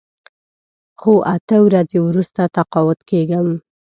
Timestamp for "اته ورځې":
1.35-1.97